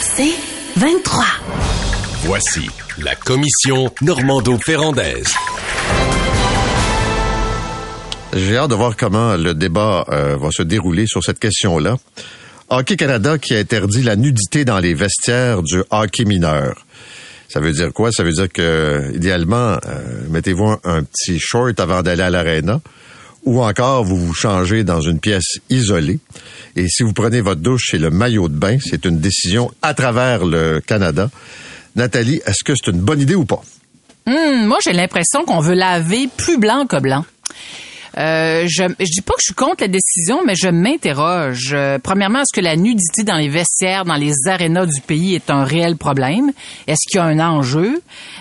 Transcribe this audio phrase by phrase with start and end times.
[0.00, 0.34] C'est
[0.76, 1.24] 23.
[2.24, 5.34] Voici la commission Normando-Ferrandaise.
[8.32, 11.96] J'ai hâte de voir comment le débat euh, va se dérouler sur cette question-là.
[12.68, 16.84] Hockey Canada qui a interdit la nudité dans les vestiaires du hockey mineur.
[17.48, 18.10] Ça veut dire quoi?
[18.10, 22.80] Ça veut dire que, idéalement, euh, mettez-vous un, un, petit short avant d'aller à l'aréna
[23.44, 26.18] ou encore vous vous changez dans une pièce isolée.
[26.76, 29.94] Et si vous prenez votre douche et le maillot de bain, c'est une décision à
[29.94, 31.30] travers le Canada.
[31.96, 33.62] Nathalie, est-ce que c'est une bonne idée ou pas?
[34.26, 37.24] Hum, moi, j'ai l'impression qu'on veut laver plus blanc que blanc.
[38.16, 41.72] Euh, je, je dis pas que je suis contre la décision, mais je m'interroge.
[41.72, 45.50] Euh, premièrement, est-ce que la nudité dans les vestiaires, dans les arénas du pays est
[45.50, 46.52] un réel problème?
[46.86, 48.00] Est-ce qu'il y a un enjeu?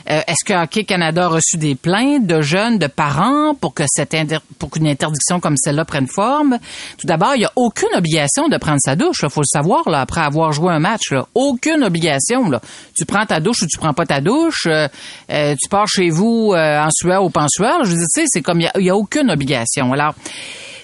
[0.09, 3.83] Euh, est-ce que Hockey Canada a reçu des plaintes de jeunes, de parents pour que
[3.87, 4.13] cette
[4.59, 6.59] pour qu'une interdiction comme celle-là prenne forme?
[6.97, 9.21] Tout d'abord, il n'y a aucune obligation de prendre sa douche.
[9.23, 11.11] Il faut le savoir, là, après avoir joué un match.
[11.11, 11.25] Là.
[11.33, 12.49] Aucune obligation.
[12.49, 12.61] Là.
[12.95, 14.67] Tu prends ta douche ou tu prends pas ta douche.
[14.67, 14.87] Euh,
[15.29, 17.83] tu pars chez vous en sueur ou pas en sueur.
[17.85, 19.62] Je veux dire, c'est comme il n'y a aucune obligation.
[19.93, 20.13] Alors,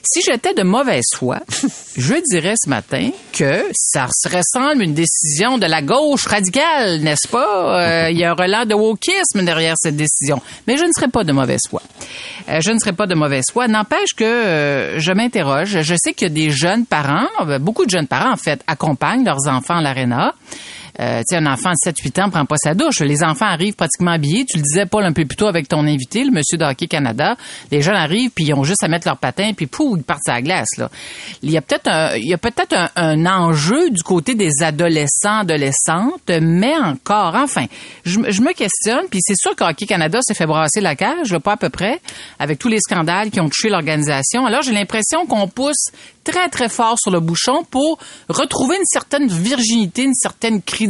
[0.04, 1.40] si j'étais de mauvaise foi,
[1.98, 7.28] je dirais ce matin que ça ressemble à une décision de la gauche radicale, n'est-ce
[7.28, 7.80] pas?
[7.80, 10.42] Euh, il y a un relent de wokisme derrière cette décision.
[10.68, 11.82] Mais je ne serais pas de mauvaise foi.
[12.50, 13.68] Euh, je ne serais pas de mauvaise foi.
[13.68, 15.82] N'empêche que euh, je m'interroge.
[15.82, 17.28] Je sais qu'il y a des jeunes parents,
[17.60, 20.34] beaucoup de jeunes parents, en fait, accompagnent leurs enfants à l'aréna.
[21.00, 23.00] Euh, tu sais, un enfant de 7-8 ans prend pas sa douche.
[23.00, 24.46] Les enfants arrivent pratiquement habillés.
[24.46, 26.88] Tu le disais, Paul, un peu plus tôt avec ton invité, le monsieur de Hockey
[26.88, 27.38] Canada.
[27.72, 30.28] Les jeunes arrivent, puis ils ont juste à mettre leur patin, puis pouf, ils partent
[30.28, 30.78] à la glace.
[30.78, 30.90] Là.
[31.42, 35.40] Il y a peut-être un, il y a peut-être un, enjeu du côté des adolescents,
[35.40, 37.66] adolescentes, mais encore, enfin,
[38.04, 41.54] je, me questionne, puis c'est sûr que Hockey Canada s'est fait brasser la cage, pas
[41.54, 42.02] à peu près,
[42.40, 44.46] avec tous les scandales qui ont touché l'organisation.
[44.46, 45.92] Alors, j'ai l'impression qu'on pousse
[46.24, 50.89] très, très fort sur le bouchon pour retrouver une certaine virginité, une certaine crédibilité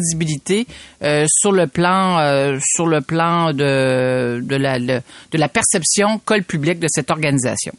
[1.04, 5.02] euh, sur le plan, euh, sur le plan de, de, la, de
[5.34, 7.74] la perception col public de cette organisation.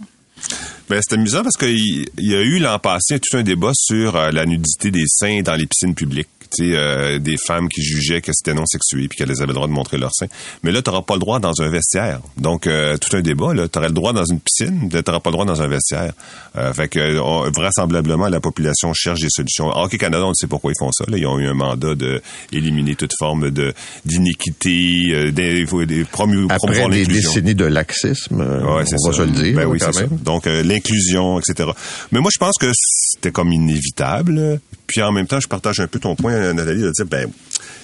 [0.89, 4.31] Ben, c'est amusant parce qu'il y a eu l'an passé tout un débat sur euh,
[4.33, 6.29] la nudité des seins dans les piscines publiques
[6.61, 9.73] euh, des femmes qui jugeaient que c'était non sexué puis qu'elles avaient le droit de
[9.73, 10.27] montrer leur sein.
[10.63, 12.21] Mais là, tu n'auras pas le droit dans un vestiaire.
[12.37, 13.53] Donc, euh, tout un débat.
[13.55, 16.13] Tu aurais le droit dans une piscine, tu n'auras pas le droit dans un vestiaire.
[16.57, 19.69] Euh, fait que, vraisemblablement, la population cherche des solutions.
[19.69, 21.05] Hockey Canada, on sait pourquoi ils font ça.
[21.09, 21.17] Là.
[21.19, 22.21] Ils ont eu un mandat de
[22.53, 23.73] éliminer toute forme de
[24.05, 26.07] d'iniquité, euh, des, des
[26.49, 29.55] Après des décennies de laxisme, ouais, on va se le dire.
[29.55, 30.05] Ben oui, c'est ça.
[30.23, 30.30] Donc,
[30.63, 31.71] l'inclusion, etc.
[32.13, 34.61] Mais moi, je pense que c'était comme inévitable.
[34.91, 37.31] Puis en même temps, je partage un peu ton point, Nathalie, de dire, ben,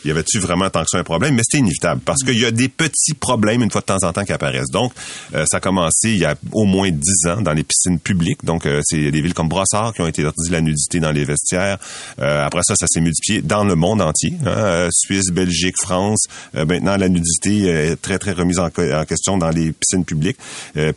[0.05, 1.37] y avait-tu vraiment tant que ça un problème?
[1.37, 4.13] Mais c'était inévitable parce qu'il y a des petits problèmes une fois de temps en
[4.13, 4.73] temps qui apparaissent.
[4.73, 4.93] Donc,
[5.33, 8.45] euh, ça a commencé il y a au moins dix ans dans les piscines publiques.
[8.45, 11.25] Donc, euh, c'est des villes comme Brossard qui ont été interdit la nudité dans les
[11.25, 11.79] vestiaires.
[12.19, 14.35] Euh, après ça, ça s'est multiplié dans le monde entier.
[14.45, 14.89] Hein.
[14.91, 16.25] Suisse, Belgique, France.
[16.55, 18.71] maintenant, la nudité est très, très remise en,
[19.07, 20.39] question dans les piscines publiques.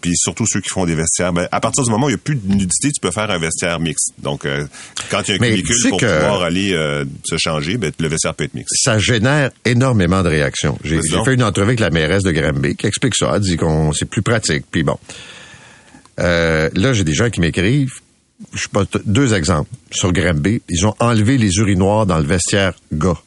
[0.02, 1.34] puis surtout ceux qui font des vestiaires.
[1.34, 3.30] Ben, à partir du moment où il n'y a plus de nudité, tu peux faire
[3.30, 4.14] un vestiaire mixte.
[4.20, 4.48] Donc,
[5.12, 6.72] quand il y a un cubicule pour pouvoir aller
[7.24, 10.78] se changer, ben, le vestiaire peut être mixte génère énormément de réactions.
[10.84, 13.92] J'ai fait une entrevue avec la mairesse de Granby qui explique ça, elle dit qu'on
[13.94, 14.66] c'est plus pratique.
[14.70, 14.98] Puis bon,
[16.20, 18.00] euh, là j'ai des gens qui m'écrivent.
[18.54, 20.62] Je pas deux exemples sur Granby.
[20.70, 23.18] Ils ont enlevé les urinoirs dans le vestiaire gars.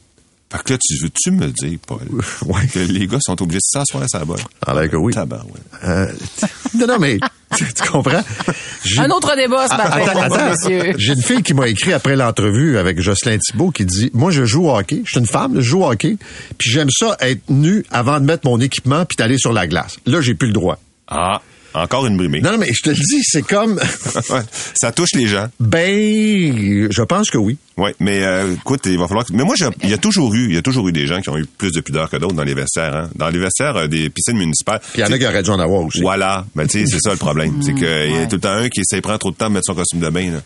[0.50, 2.00] Fait que là, tu veux-tu me dire, Paul,
[2.46, 2.66] ouais.
[2.66, 4.44] que les gars sont obligés de s'asseoir à sa botte?
[4.66, 5.12] Alors que oui.
[5.14, 5.88] Tabac, ouais.
[5.88, 6.12] Euh,
[6.74, 7.18] non, non, mais
[7.56, 8.22] tu, comprends?
[8.98, 13.38] Un autre débat ce matin, J'ai une fille qui m'a écrit après l'entrevue avec Jocelyn
[13.38, 15.02] Thibault qui dit, moi, je joue au hockey.
[15.04, 16.16] Je suis une femme, je joue au hockey.
[16.58, 19.96] Puis j'aime ça être nu avant de mettre mon équipement puis d'aller sur la glace.
[20.06, 20.78] Là, j'ai plus le droit.
[21.08, 21.40] Ah.
[21.74, 22.40] Encore une brimée.
[22.40, 23.80] Non, mais je te le dis, c'est comme...
[24.74, 25.46] ça touche les gens.
[25.60, 27.56] Ben, je pense que oui.
[27.78, 29.24] Oui, mais euh, écoute, il va falloir...
[29.32, 31.30] Mais moi, il y a toujours eu il y a toujours eu des gens qui
[31.30, 32.94] ont eu plus de pudeur que d'autres dans les vestiaires.
[32.94, 33.10] Hein?
[33.14, 34.80] Dans les vestiaires euh, des piscines municipales.
[34.92, 36.00] Puis il y en a qui auraient dû en avoir aussi.
[36.00, 36.44] Voilà.
[36.54, 37.62] Ben, tu sais, c'est ça le problème.
[37.62, 39.54] c'est qu'il y a tout le temps un qui essaie prendre trop de temps de
[39.54, 40.40] mettre son costume de bain.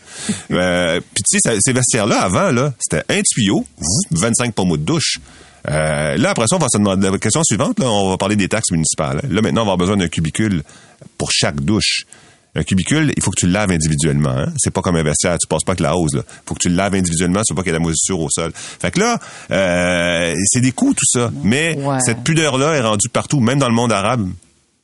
[0.51, 3.65] Euh, puis tu sais, ces vestiaires-là, avant, là, c'était un tuyau,
[4.11, 5.19] 25 pommes de douche.
[5.69, 7.79] Euh, là, après ça, on va se demander la question suivante.
[7.79, 9.21] Là, on va parler des taxes municipales.
[9.29, 10.63] Là, maintenant, on va avoir besoin d'un cubicule
[11.17, 12.05] pour chaque douche.
[12.55, 14.31] Un cubicule, il faut que tu le laves individuellement.
[14.31, 14.47] Hein?
[14.57, 16.13] C'est pas comme un vestiaire, tu passes pas que la hausse.
[16.13, 18.19] Il faut que tu le laves individuellement, c'est pas qu'il y ait de la moisissure
[18.19, 18.51] au sol.
[18.55, 19.19] Fait que là,
[19.51, 21.31] euh, c'est des coûts tout ça.
[21.43, 24.27] Mais cette pudeur-là est rendue partout, même dans le monde arabe.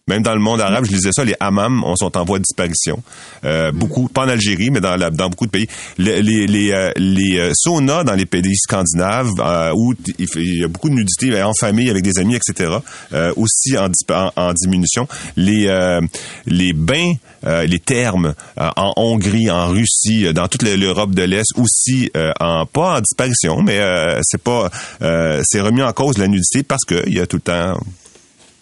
[0.09, 2.43] Même dans le monde arabe, je lisais ça, les hammams on sont en voie de
[2.43, 3.01] disparition.
[3.45, 5.67] Euh, Beaucoup, pas en Algérie, mais dans, la- dans beaucoup de pays.
[5.97, 10.63] Les, les, les, euh, les, euh, saunas dans les pays scandinaves, euh, où il y
[10.65, 12.69] a beaucoup de nudité en famille, avec des amis, etc.,
[13.13, 15.07] euh, aussi en, en, en diminution.
[15.37, 16.01] Les, euh,
[16.47, 17.13] les bains,
[17.45, 22.33] euh, les thermes euh, en Hongrie, en Russie, dans toute l'Europe de l'Est, aussi euh,
[22.41, 24.69] en pas en disparition, mais euh, c'est pas
[25.01, 27.79] euh, c'est remis en cause la nudité parce qu'il y a tout le temps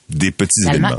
[0.07, 0.89] des petits événements.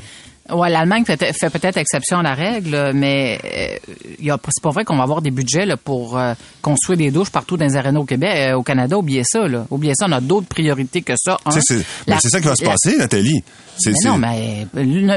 [0.53, 4.97] Ouais, l'Allemagne fait, fait peut-être exception à la règle, mais euh, c'est pas vrai qu'on
[4.97, 8.05] va avoir des budgets là, pour euh, construire des douches partout dans les arénas au
[8.05, 8.97] Québec, euh, au Canada.
[8.99, 9.67] Oubliez ça, là.
[9.71, 11.39] Oubliez ça, on a d'autres priorités que ça.
[11.45, 11.51] Un.
[11.53, 11.77] c'est
[12.07, 13.43] mais La- c'est ça qui va se la- passer, Nathalie.
[13.87, 14.67] Mais non, mais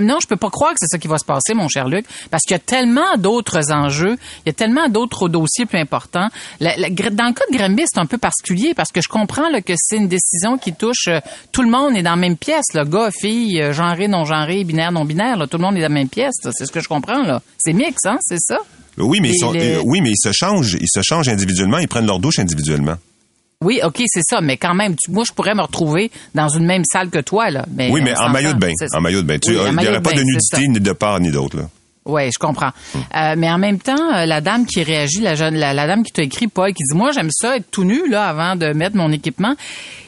[0.01, 2.05] non, je peux pas croire que c'est ça qui va se passer, mon cher Luc,
[2.31, 4.15] parce qu'il y a tellement d'autres enjeux,
[4.45, 6.29] il y a tellement d'autres dossiers plus importants.
[6.61, 9.49] La- la- dans le cas de Granby, c'est un peu particulier parce que je comprends
[9.49, 11.09] là, que c'est une décision qui touche
[11.51, 14.63] tout le monde est dans la même pièce, là, gars, filles, euh, genré, non genré,
[14.63, 16.33] binaire, non binaire, là, tout le monde est dans la même pièce.
[16.51, 17.41] C'est ce que je comprends là.
[17.57, 18.57] C'est mix, hein, c'est ça?
[18.97, 21.27] oui, mais ils Et sont, les- euh, oui, mais ils se changent, ils se changent
[21.27, 22.95] individuellement, ils prennent leur douche individuellement.
[23.61, 26.65] Oui, ok, c'est ça, mais quand même, tu- moi, je pourrais me retrouver dans une
[26.65, 27.65] même salle que toi là.
[27.73, 29.39] Mais oui, mais on en maillot de bain, en maillot de bain.
[29.39, 31.57] Tu- Oui, en euh, il n'y aurait pas de nudité ni de part ni d'autre.
[31.57, 31.69] là.
[32.05, 32.69] Oui, je comprends.
[33.15, 36.03] Euh, mais en même temps, euh, la dame qui réagit, la jeune, la, la dame
[36.03, 38.73] qui t'a écrit, Paul, qui dit moi j'aime ça être tout nu là avant de
[38.73, 39.55] mettre mon équipement.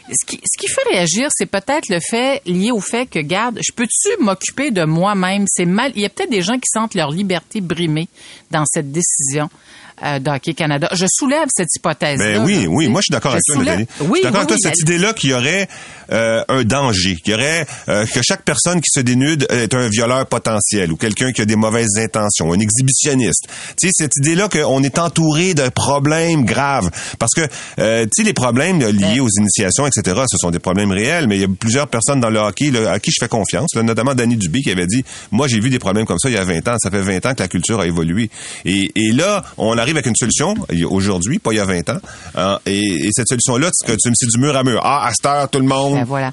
[0.10, 3.60] Ce qui, ce qui fait réagir, c'est peut-être le fait lié au fait que, garde,
[3.66, 5.46] je peux-tu m'occuper de moi-même?
[5.48, 5.92] C'est mal.
[5.96, 8.08] Il y a peut-être des gens qui sentent leur liberté brimée
[8.52, 9.50] dans cette décision
[10.04, 10.90] euh, d'Hockey Canada.
[10.94, 12.20] Je soulève cette hypothèse.
[12.20, 13.88] Ben oui, oui, moi je suis d'accord avec toi, Nathalie.
[14.02, 15.68] Oui, je suis d'accord oui, avec toi, oui, cette idée-là qu'il y aurait
[16.12, 19.90] euh, un danger, qu'il y aurait euh, que chaque personne qui se dénude est un
[19.90, 23.48] violeur potentiel ou quelqu'un qui a des mauvaises intentions, un exhibitionniste.
[23.80, 26.90] Tu sais, cette idée-là qu'on est entouré de problèmes graves.
[27.20, 27.42] Parce que,
[27.80, 31.28] euh, tu sais, les problèmes là, liés aux initiations, etc., ce sont des problèmes réels,
[31.28, 33.76] mais il y a plusieurs personnes dans le hockey là, à qui je fais confiance,
[33.76, 36.36] là, notamment Danny Dubé qui avait dit, moi j'ai vu des problèmes comme ça il
[36.36, 38.30] y a 20 ans, ça fait 20 ans que la culture a évolué.
[38.66, 40.54] Et, et là, on arrive avec une solution,
[40.90, 42.00] aujourd'hui, pas il y a 20 ans,
[42.36, 44.82] hein, et, et cette solution-là, que tu me c'est du mur à mur.
[44.84, 45.94] Ah, à cette heure, tout le monde...
[45.94, 46.32] Ben voilà.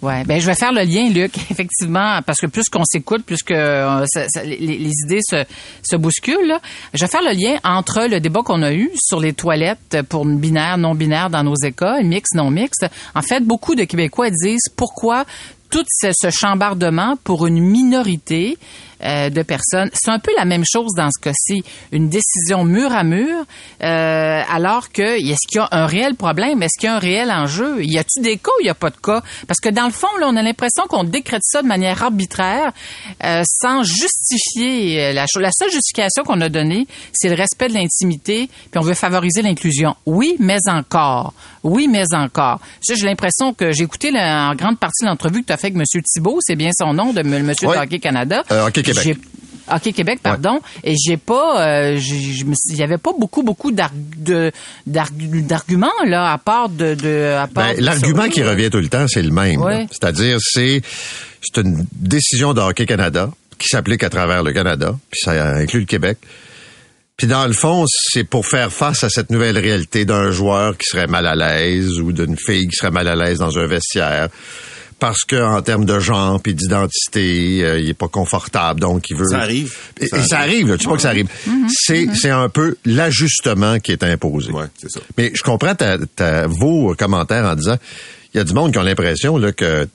[0.00, 3.42] Ouais, ben je vais faire le lien, Luc, effectivement, parce que plus qu'on s'écoute, plus
[3.42, 4.04] que euh,
[4.44, 6.46] les, idées se, bousculent.
[6.46, 6.60] là.
[6.94, 10.24] Je vais faire le lien entre le débat qu'on a eu sur les toilettes pour
[10.24, 12.86] binaire, non binaire dans nos écoles, mixte, non mixte.
[13.16, 15.24] En fait, beaucoup de Québécois disent pourquoi
[15.68, 18.56] tout ce chambardement pour une minorité
[19.02, 19.90] euh, de personnes.
[19.92, 21.62] C'est un peu la même chose dans ce cas-ci.
[21.92, 23.44] Une décision mur à mur,
[23.82, 26.62] euh, alors que est-ce qu'il y a un réel problème?
[26.62, 27.84] Est-ce qu'il y a un réel enjeu?
[27.84, 29.22] Y a-t-il des cas ou il n'y a pas de cas?
[29.46, 32.72] Parce que dans le fond, là, on a l'impression qu'on décrète ça de manière arbitraire,
[33.24, 35.12] euh, sans justifier.
[35.12, 38.82] La, cho- la seule justification qu'on a donnée, c'est le respect de l'intimité, puis on
[38.82, 39.94] veut favoriser l'inclusion.
[40.06, 41.32] Oui, mais encore.
[41.62, 42.60] Oui, mais encore.
[42.86, 45.76] J'ai l'impression que j'ai écouté la- en grande partie l'entrevue que tu as fait avec
[45.78, 46.02] M.
[46.04, 47.52] Thibault, c'est bien son nom, de M.
[47.62, 47.76] Oui.
[47.76, 48.42] Hockey Canada.
[48.50, 49.04] Euh, Hockey Québec.
[49.04, 49.18] J'ai-
[49.70, 50.60] Hockey Québec, pardon.
[50.82, 53.70] Et j'ai pas, euh, il y avait pas beaucoup, beaucoup
[54.86, 56.96] d'arguments là, à part de,
[57.54, 59.60] Ben, L'argument qui revient tout le temps, c'est le même.
[59.60, 59.86] Ouais.
[59.90, 60.80] C'est-à-dire, c'est
[61.42, 65.80] c'est une décision de Hockey Canada qui s'applique à travers le Canada, puis ça inclut
[65.80, 66.18] le Québec.
[67.16, 70.86] Puis dans le fond, c'est pour faire face à cette nouvelle réalité d'un joueur qui
[70.88, 74.28] serait mal à l'aise ou d'une fille qui serait mal à l'aise dans un vestiaire.
[75.00, 79.16] Parce que en termes de genre puis d'identité, euh, il est pas confortable, donc il
[79.16, 79.26] veut.
[79.30, 79.74] Ça arrive.
[80.00, 80.68] Et, Ça et ça arrive.
[80.68, 81.28] là, tu sais pas que ça arrive.
[81.68, 84.50] C'est c'est un peu l'ajustement qui est imposé.
[84.52, 85.00] Ouais, c'est ça.
[85.16, 87.76] Mais je comprends ta, ta- vos commentaires en disant,
[88.34, 89.88] il y a du monde qui ont l'impression là, que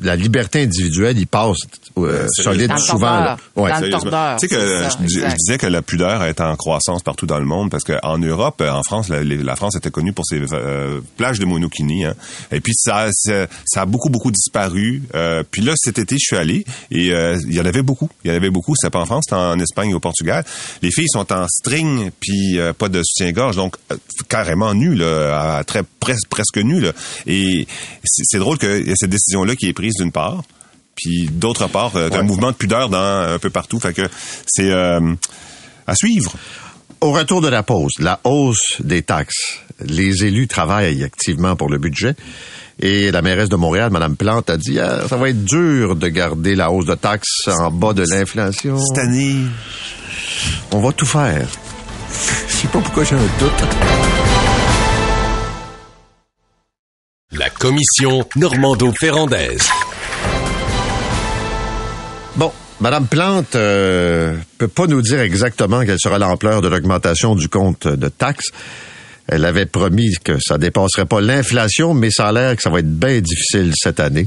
[0.00, 1.58] la liberté individuelle, il passe
[1.98, 3.36] euh, c'est- solide souvent.
[3.54, 7.26] tordeur, Tu sais que c'est ça, je, disais que la pudeur est en croissance partout
[7.26, 11.00] dans le monde parce qu'en Europe, en France, la, France était connue pour ses euh,
[11.18, 12.06] plages de monokini.
[12.06, 12.14] Hein.
[12.52, 15.02] Et puis ça, ça, ça a beaucoup beaucoup disparu.
[15.14, 18.08] Euh, puis là, cet été, je suis allé et euh, il y en avait beaucoup.
[18.24, 18.74] Il y en avait beaucoup.
[18.76, 20.42] C'était pas en France, c'était en Espagne et au Portugal.
[20.80, 23.96] Les filles sont en string puis euh, pas de soutien-gorge, donc euh,
[24.28, 26.92] carrément nues là, à très presque presque nues là.
[27.26, 27.66] Et
[28.04, 30.42] c'est c'est drôle qu'il y a cette décision là qui est prise d'une part.
[30.94, 33.80] Puis d'autre part, euh, un mouvement de pudeur dans un peu partout.
[33.80, 34.02] Fait que
[34.46, 35.14] c'est euh,
[35.86, 36.32] à suivre.
[37.00, 39.60] Au retour de la pause, la hausse des taxes.
[39.80, 42.14] Les élus travaillent activement pour le budget.
[42.82, 46.08] Et la mairesse de Montréal, Mme Plante, a dit hier, ça va être dur de
[46.08, 48.78] garder la hausse de taxes en bas de l'inflation.
[48.78, 49.36] Cette année,
[50.72, 51.46] On va tout faire.
[52.48, 54.19] Je sais pas pourquoi j'ai un doute.
[57.60, 59.68] Commission Normando-Ferrandaise.
[62.36, 62.50] Bon,
[62.80, 67.86] Madame Plante euh, peut pas nous dire exactement quelle sera l'ampleur de l'augmentation du compte
[67.86, 68.48] de taxes.
[69.28, 72.78] Elle avait promis que ça dépasserait pas l'inflation, mais ça a l'air que ça va
[72.78, 74.26] être bien difficile cette année.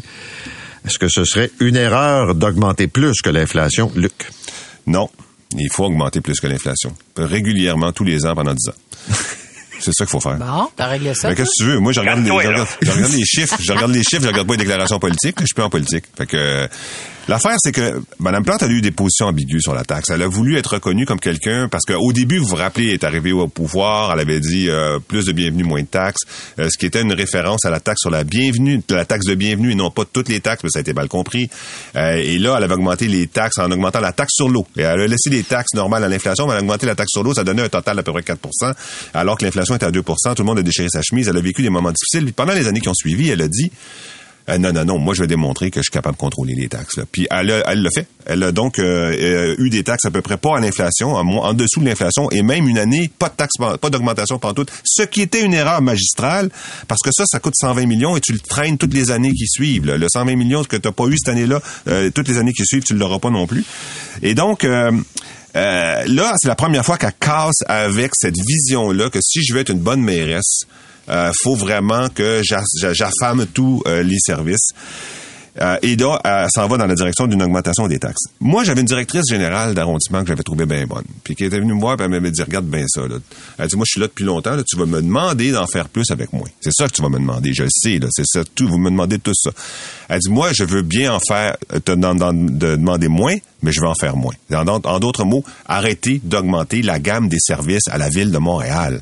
[0.85, 4.29] Est-ce que ce serait une erreur d'augmenter plus que l'inflation, Luc?
[4.85, 5.09] Non,
[5.57, 6.95] il faut augmenter plus que l'inflation.
[7.17, 9.15] Régulièrement, tous les ans, pendant 10 ans.
[9.83, 10.37] C'est ça qu'il faut faire.
[10.37, 11.29] Bon, t'as réglé ça.
[11.29, 11.79] Mais qu'est-ce que tu veux?
[11.79, 13.57] Moi, je regarde, les, je regarde, je regarde les chiffres.
[13.59, 15.35] Je regarde les chiffres, je regarde pas les déclarations politiques.
[15.41, 16.05] Je suis plus en politique.
[16.17, 16.67] Fait que, euh,
[17.27, 20.09] l'affaire, c'est que Mme Plante a eu des positions ambiguës sur la taxe.
[20.09, 23.03] Elle a voulu être reconnue comme quelqu'un parce qu'au début, vous vous rappelez, elle est
[23.03, 24.11] arrivée au pouvoir.
[24.13, 26.23] Elle avait dit euh, plus de bienvenue, moins de taxes.
[26.59, 29.35] euh, ce qui était une référence à la taxe sur la bienvenue, la taxe de
[29.35, 31.49] bienvenue et non pas toutes les taxes, mais ça a été mal compris.
[31.95, 34.65] Euh, et là, elle avait augmenté les taxes en augmentant la taxe sur l'eau.
[34.77, 37.11] Et elle a laissé les taxes normales à l'inflation, mais elle a augmenté la taxe
[37.11, 37.33] sur l'eau.
[37.33, 38.73] Ça donnait un total d'à peu près 4%
[39.13, 41.27] alors que l'inflation était à 2 Tout le monde a déchiré sa chemise.
[41.27, 42.23] Elle a vécu des moments difficiles.
[42.23, 43.71] Puis pendant les années qui ont suivi, elle a dit
[44.49, 46.67] euh, non, non, non, moi je vais démontrer que je suis capable de contrôler les
[46.67, 46.97] taxes.
[46.97, 47.03] là.
[47.11, 48.07] Puis elle a- elle l'a fait.
[48.25, 51.53] Elle a donc euh, euh, eu des taxes à peu près pas à l'inflation, en
[51.53, 55.21] dessous de l'inflation, et même une année, pas de taxes, pas d'augmentation pantoute, ce qui
[55.21, 56.49] était une erreur magistrale,
[56.87, 59.47] parce que ça, ça coûte 120 millions et tu le traînes toutes les années qui
[59.47, 59.85] suivent.
[59.85, 59.97] là.
[59.97, 62.65] Le 120 millions que tu n'as pas eu cette année-là, euh, toutes les années qui
[62.65, 63.63] suivent, tu ne l'auras pas non plus.
[64.21, 64.63] Et donc...
[64.63, 64.91] euh,
[65.55, 69.59] euh, là, c'est la première fois qu'elle casse avec cette vision-là que si je veux
[69.59, 70.61] être une bonne mairesse,
[71.09, 74.69] euh, faut vraiment que j'a- j'a- j'affame tous euh, les services.
[75.61, 78.23] Euh, et là, elle s'en va dans la direction d'une augmentation des taxes.
[78.39, 81.75] Moi, j'avais une directrice générale d'arrondissement que j'avais trouvée bien bonne, puis qui était venue
[81.75, 83.01] me voir, puis elle m'avait dit, regarde bien ça.
[83.01, 83.17] Là.
[83.59, 85.89] Elle dit, moi, je suis là depuis longtemps, là, tu vas me demander d'en faire
[85.89, 86.47] plus avec moi.
[86.59, 88.89] C'est ça que tu vas me demander, je le sais, c'est ça, tout, vous me
[88.89, 89.51] demandez tout ça.
[90.09, 93.87] Elle dit, moi, je veux bien en faire, euh, te demander moins, mais je veux
[93.87, 94.33] en faire moins.
[94.51, 99.01] En, d'autres mots, arrêter d'augmenter la gamme des services à la ville de Montréal.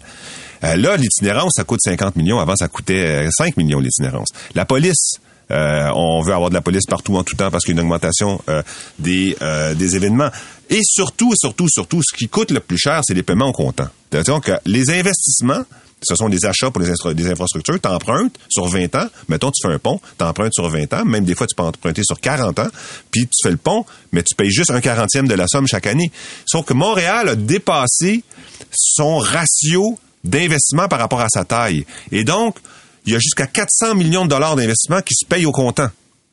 [0.63, 2.39] Euh, là, l'itinérance, ça coûte 50 millions.
[2.39, 4.29] Avant, ça coûtait euh, 5 millions l'itinérance.
[4.55, 5.15] La police,
[5.51, 7.81] euh, on veut avoir de la police partout en tout temps parce qu'il y a
[7.81, 8.61] une augmentation euh,
[8.99, 10.29] des, euh, des événements.
[10.69, 13.87] Et surtout, surtout, surtout, ce qui coûte le plus cher, c'est les paiements au comptant.
[14.11, 15.63] Donc, euh, les investissements,
[16.01, 17.79] ce sont des achats pour les des infrastructures.
[17.79, 19.07] Tu empruntes sur 20 ans.
[19.27, 21.05] Mettons, tu fais un pont, tu empruntes sur 20 ans.
[21.05, 22.69] Même des fois, tu peux emprunter sur 40 ans.
[23.11, 25.87] Puis tu fais le pont, mais tu payes juste un quarantième de la somme chaque
[25.87, 26.11] année.
[26.45, 28.23] Sauf que Montréal a dépassé
[28.71, 31.85] son ratio d'investissement par rapport à sa taille.
[32.11, 32.57] Et donc,
[33.05, 35.89] il y a jusqu'à 400 millions de dollars d'investissement qui se payent au comptant.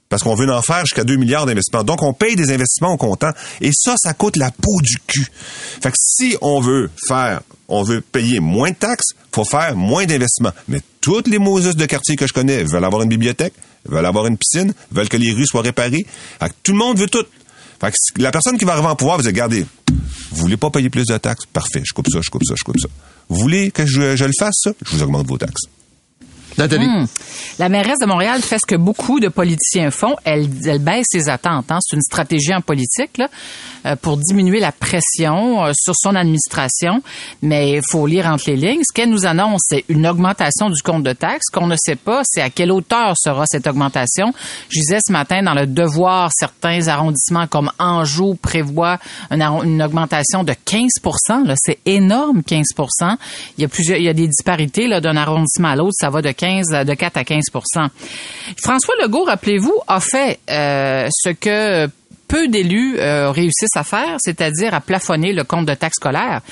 [0.09, 1.85] Parce qu'on veut en faire jusqu'à 2 milliards d'investissements.
[1.85, 3.30] Donc, on paye des investissements au comptant.
[3.61, 5.26] Et ça, ça coûte la peau du cul.
[5.83, 10.07] Fait que si on veut faire, on veut payer moins de taxes, faut faire moins
[10.07, 10.52] d'investissements.
[10.66, 13.52] Mais toutes les Moses de quartier que je connais veulent avoir une bibliothèque,
[13.87, 16.07] veulent avoir une piscine, veulent que les rues soient réparées.
[16.40, 17.26] Fait que tout le monde veut tout.
[17.80, 19.66] Fait que la personne qui va arriver en pouvoir va dire, regardez,
[20.30, 21.45] vous voulez pas payer plus de taxes?
[21.52, 22.88] Parfait, je coupe ça, je coupe ça, je coupe ça.
[23.28, 24.68] Voulez que je, le fasse?
[24.85, 25.66] Je vous augmente vos taxes.
[26.59, 26.88] Nathalie?
[26.88, 27.07] Hmm.
[27.61, 30.17] La mairesse de Montréal fait ce que beaucoup de politiciens font.
[30.25, 31.71] Elle, elle baisse ses attentes.
[31.71, 31.79] hein.
[31.81, 33.29] C'est une stratégie en politique là,
[33.87, 37.00] euh, pour diminuer la pression euh, sur son administration.
[37.43, 38.83] Mais il faut lire entre les lignes.
[38.83, 41.47] Ce qu'elle nous annonce, c'est une augmentation du compte de taxes.
[41.53, 44.33] Qu'on ne sait pas, c'est à quelle hauteur sera cette augmentation.
[44.69, 48.99] Je disais ce matin dans le Devoir, certains arrondissements comme Anjou prévoient
[49.31, 50.88] une, augmentation de 15
[51.45, 51.55] là.
[51.57, 53.17] C'est énorme, 15%
[53.57, 55.95] Il y a plusieurs, il y a des disparités d'un arrondissement à l'autre.
[56.00, 57.45] Ça va de 15 à- de 4 à 15
[58.62, 61.88] François Legault, rappelez-vous, a fait euh, ce que
[62.28, 66.43] peu d'élus euh, réussissent à faire, c'est-à-dire à plafonner le compte de taxe scolaire.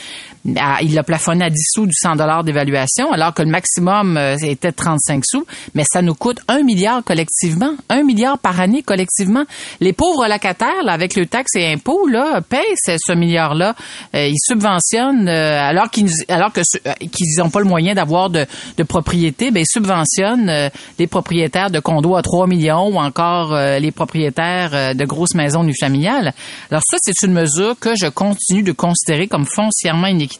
[0.83, 4.37] Il l'a plafonné à 10 sous du 100 dollars d'évaluation, alors que le maximum euh,
[4.43, 8.83] était de 35 sous, mais ça nous coûte un milliard collectivement, un milliard par année
[8.83, 9.45] collectivement.
[9.81, 13.75] Les pauvres locataires, là, avec le taxe et impôts, là, payent ce, milliard-là.
[14.15, 18.47] Euh, ils subventionnent, euh, alors qu'ils alors euh, qu'ils n'ont pas le moyen d'avoir de,
[18.76, 23.57] de propriété, ben ils subventionnent euh, les propriétaires de condos à 3 millions ou encore
[23.57, 26.33] les propriétaires de grosses maisons unifamiliales.
[26.71, 30.36] Alors ça, c'est une mesure que je continue de considérer comme foncièrement inéquitable.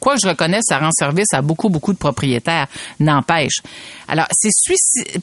[0.00, 2.66] Quoi je reconnais, ça rend service à beaucoup, beaucoup de propriétaires.
[3.00, 3.60] N'empêche.
[4.08, 4.26] Alors,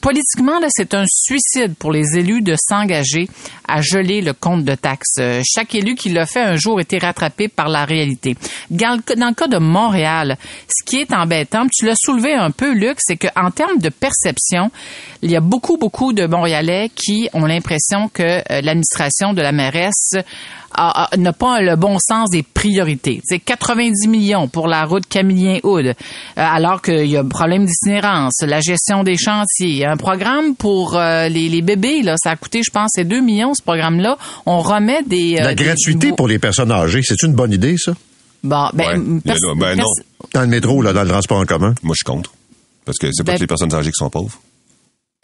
[0.01, 3.27] politiquement, c'est un suicide pour les élus de s'engager
[3.67, 5.17] à geler le compte de taxes.
[5.19, 8.35] Euh, chaque élu qui l'a fait un jour était rattrapé par la réalité.
[8.69, 10.37] Dans le, cas de Montréal,
[10.67, 14.69] ce qui est embêtant, tu l'as soulevé un peu, Luc, c'est qu'en termes de perception,
[15.21, 19.53] il y a beaucoup, beaucoup de Montréalais qui ont l'impression que euh, l'administration de la
[19.53, 20.15] mairesse
[21.17, 23.21] n'a pas le bon sens des priorités.
[23.25, 25.93] C'est 90 millions pour la route Camillien-Houd, euh,
[26.35, 29.67] alors qu'il y a un problème d'itinérance, la gestion des chantiers.
[29.67, 32.71] Il y a un programme pour euh, les, les bébés, là, ça a coûté, je
[32.71, 34.17] pense, c'est 2 millions, ce programme-là.
[34.45, 35.37] On remet des...
[35.39, 37.93] euh, La gratuité des- pour les personnes âgées, c'est une bonne idée, ça?
[38.43, 39.19] Bon, ben, Ouais.
[39.23, 39.85] pers- Il y en a- ben non.
[40.33, 41.73] Dans le métro, là, dans le transport en commun?
[41.83, 42.33] Moi, je suis contre.
[42.85, 44.37] Parce que c'est pas Ben- toutes les personnes âgées qui sont pauvres.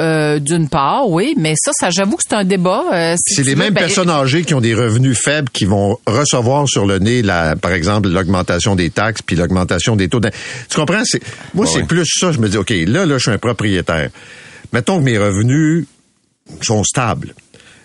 [0.01, 2.83] Euh, d'une part, oui, mais ça, ça j'avoue que c'est un débat.
[2.93, 5.65] euh, si C'est les veux, mêmes ben, personnes âgées qui ont des revenus faibles qui
[5.65, 10.19] vont recevoir sur le nez, la, par exemple, l'augmentation des taxes puis l'augmentation des taux.
[10.19, 10.29] d'in-
[10.69, 11.01] Tu comprends?
[11.03, 11.21] C'est,
[11.53, 12.31] moi, Ouais, c'est plus ça.
[12.31, 14.09] Je me dis, OK, là, là, je suis un propriétaire.
[14.73, 15.85] Mettons que mes revenus
[16.61, 17.33] sont stables.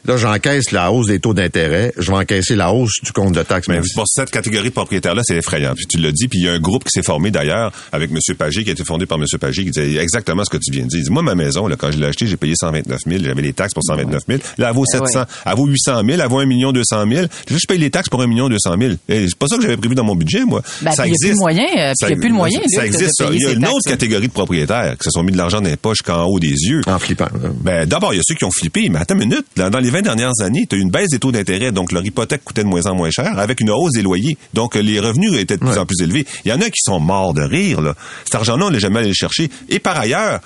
[0.06, 3.42] Là, j'encaisse la hausse des taux d'intérêt, je vais encaisser la hausse du compte de
[3.42, 3.68] taxes.
[3.68, 5.74] Mais pour cette catégorie de propriétaires-là, c'est effrayant.
[5.74, 8.10] Puis tu l'as dit, puis il y a un groupe qui s'est formé d'ailleurs avec
[8.10, 8.18] M.
[8.36, 9.24] Pagé, qui a été fondé par M.
[9.40, 10.98] Pagé, qui disait exactement ce que tu viens de dire.
[11.00, 13.40] Il dit, moi, ma maison, là, quand je l'ai achetée, j'ai payé 129 000, j'avais
[13.42, 14.40] les taxes pour 129 000.
[14.58, 17.26] Là, elle vaut 700, elle vaut 800 000, elle vaut 1 million 200 000.
[17.50, 18.92] Je paye les taxes pour 1 million 200 000.
[19.08, 20.60] Et c'est pas ça que j'avais prévu dans mon budget, moi.
[20.82, 22.60] Ben, ça il y a plus de moyen, puis il y a plus de moyen,
[22.68, 23.28] Ça existe, ça.
[23.32, 25.70] Il y a une autre catégorie de propriétaires qui se sont mis de l'argent dans
[25.70, 26.82] les poches qu'en haut des yeux.
[26.86, 27.28] En flippant.
[27.42, 27.48] là.
[27.62, 29.46] Ben, d'abord, il y a ceux qui ont flippé, mais attends une minute.
[29.56, 31.92] Dans, dans les 20 dernières années, tu as eu une baisse des taux d'intérêt, donc
[31.92, 34.36] leur hypothèque coûtait de moins en moins cher, avec une hausse des loyers.
[34.52, 35.78] Donc, les revenus étaient de plus Ouais.
[35.78, 36.26] en plus élevés.
[36.44, 37.94] Il y en a qui sont morts de rire, là.
[38.24, 39.48] Cet argent-là, on n'est jamais allé le chercher.
[39.68, 40.40] Et par ailleurs,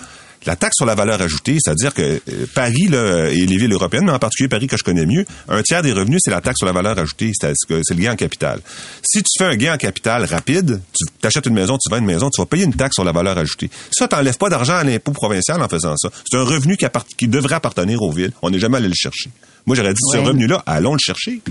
[0.47, 4.05] la taxe sur la valeur ajoutée, c'est-à-dire que euh, Paris là, et les villes européennes,
[4.07, 6.59] mais en particulier Paris que je connais mieux, un tiers des revenus, c'est la taxe
[6.59, 8.61] sur la valeur ajoutée, c'est-à-dire que c'est le gain en capital.
[9.03, 10.81] Si tu fais un gain en capital rapide,
[11.21, 13.13] tu achètes une maison, tu vends une maison, tu vas payer une taxe sur la
[13.13, 13.71] valeur ajoutée.
[13.91, 16.11] Ça, t'enlèves pas d'argent à l'impôt provincial en faisant ça.
[16.31, 18.33] C'est un revenu qui, devrait appartenir aux villes.
[18.43, 19.31] On n'est jamais allé le chercher.
[19.67, 21.43] Moi, j'aurais dit, ce revenu-là, allons le chercher.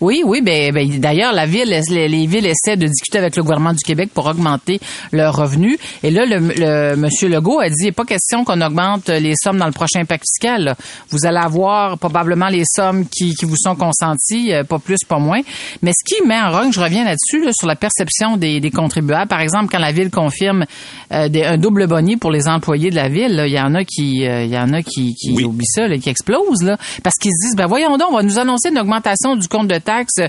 [0.00, 3.42] Oui, oui, ben, ben, d'ailleurs, la ville, les, les villes essaient de discuter avec le
[3.42, 4.80] gouvernement du Québec pour augmenter
[5.12, 5.78] leurs revenus.
[6.02, 9.34] Et là, le, le monsieur Legault a dit, il n'est pas question qu'on augmente les
[9.36, 10.64] sommes dans le prochain pacte fiscal.
[10.64, 10.76] là.
[11.10, 15.18] Vous allez avoir probablement les sommes qui, qui vous sont consenties, euh, pas plus, pas
[15.18, 15.40] moins.
[15.82, 18.70] Mais ce qui met en rogne, je reviens là-dessus, là, sur la perception des, des
[18.70, 19.28] contribuables.
[19.28, 20.64] Par exemple, quand la ville confirme
[21.12, 23.74] euh, des- un double boni pour les employés de la ville, là, il y en
[23.74, 25.44] a qui, euh, il y en a qui, qui Oui.
[25.44, 28.22] oublient ça, là, qui explosent, là, parce qu'ils se disent, ben voyons donc, on va
[28.22, 30.20] nous annoncer une augmentation du compte de taxes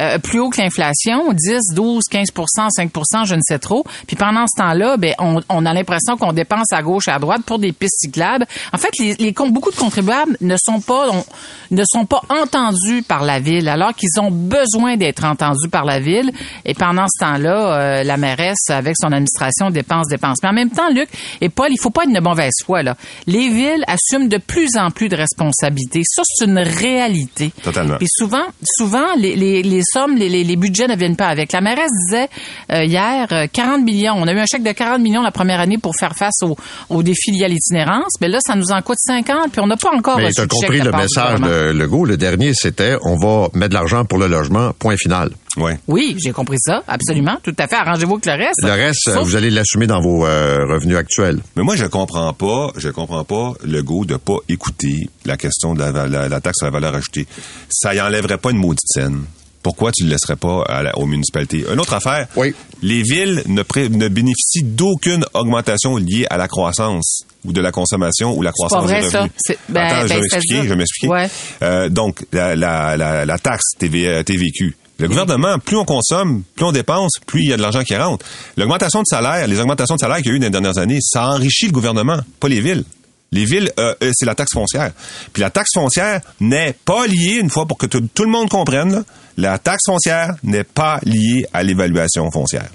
[0.00, 3.84] euh, plus haut que l'inflation, 10, 12, 15% 5% je ne sais trop.
[4.06, 7.18] Puis pendant ce temps-là, ben on, on a l'impression qu'on dépense à gauche et à
[7.18, 8.46] droite pour des pistes cyclables.
[8.72, 11.24] En fait, les, beaucoup de contribuables ne sont pas on-
[11.70, 15.98] ne sont pas entendus par la ville, alors qu'ils ont besoin d'être entendus par la
[16.00, 16.30] ville.
[16.64, 17.56] Et pendant ce temps-là,
[18.00, 20.38] euh, la mairesse, avec son administration, dépense, dépense.
[20.42, 21.08] Mais en même temps, Luc
[21.40, 22.96] et Paul, il faut pas être de mauvaise foi là.
[23.26, 26.02] Les villes assument de plus en plus de responsabilités.
[26.04, 27.52] Ça, c'est une réalité.
[27.62, 27.96] Totalement.
[27.98, 28.44] Puis souvent,
[28.76, 31.52] souvent les, les, les sommes, les, les, budgets ne viennent pas avec.
[31.52, 32.28] La mairesse disait
[32.72, 34.14] euh, hier euh, 40 millions.
[34.16, 36.56] On a eu un chèque de 40 millions la première année pour faire face au,
[36.90, 38.12] au défi lié à l'itinérance.
[38.20, 40.46] Mais là, ça nous en coûte 50, puis on n'a pas encore Mais tu as
[40.46, 42.04] compris le message de Legault.
[42.04, 45.30] Le dernier, c'était on va mettre de l'argent pour le logement, point final.
[45.56, 45.78] Ouais.
[45.86, 47.76] Oui, j'ai compris ça, absolument, tout à fait.
[47.76, 48.62] Arrangez-vous avec le reste.
[48.62, 51.40] Le reste, Sauf- vous allez l'assumer dans vos euh, revenus actuels.
[51.56, 55.74] Mais moi, je comprends pas, je comprends pas le goût de pas écouter la question
[55.74, 57.26] de la, la- la taxe sur la valeur ajoutée.
[57.70, 59.22] Ça y enlèverait pas une maudite scène.
[59.62, 61.64] Pourquoi tu le laisserais pas à la- aux municipalités?
[61.72, 62.26] Une autre affaire.
[62.36, 62.54] Oui.
[62.82, 67.70] Les villes ne, pré- ne bénéficient d'aucune augmentation liée à la croissance ou de la
[67.72, 69.18] consommation ou la croissance pas vrai, des ça.
[69.20, 69.32] revenus.
[69.38, 71.08] C'est- ben, Attends, je ben, vais m'expliquer, je vais m'expliquer.
[71.12, 71.28] Ouais.
[71.62, 74.76] Euh, donc, la, la, la, la taxe TV, TVQ.
[74.98, 77.96] Le gouvernement, plus on consomme, plus on dépense, plus il y a de l'argent qui
[77.96, 78.24] rentre.
[78.56, 80.98] L'augmentation de salaire, les augmentations de salaire qu'il y a eu dans les dernières années,
[81.00, 82.84] ça enrichit le gouvernement, pas les villes.
[83.32, 84.92] Les villes, euh, euh, c'est la taxe foncière.
[85.32, 89.04] Puis la taxe foncière n'est pas liée, une fois pour que tout, le monde comprenne,
[89.36, 92.68] la taxe foncière n'est pas liée à l'évaluation foncière.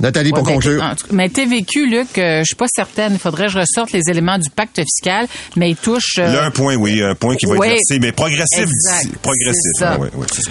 [0.00, 0.82] Nathalie, Ouais, pour ben, conclure.
[0.82, 3.12] en tout cas, Mais TVQ, Luc, euh, je suis pas certaine.
[3.12, 5.26] Il faudrait que je ressorte les éléments du pacte fiscal,
[5.56, 6.18] mais il touche.
[6.18, 7.68] euh, Là, un point, oui, un point qui va ouais.
[7.68, 8.60] être versé, mais progressif.
[8.64, 9.16] Exact.
[9.22, 9.60] Progressif.
[9.74, 9.98] C'est ça.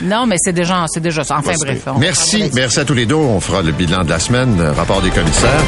[0.01, 1.37] Non, mais c'est déjà, c'est déjà ça.
[1.39, 1.83] Enfin, Ouais, bref.
[1.87, 2.49] on Merci.
[2.53, 3.15] Merci à tous les deux.
[3.15, 5.61] On fera le bilan de la semaine, euh, rapport des commissaires.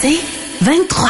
[0.00, 0.18] C'est
[0.60, 1.08] 23.